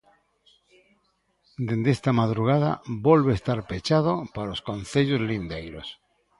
[1.67, 2.71] Dende esta madrugada
[3.07, 5.87] volve estar pechada para os concellos lindeiros.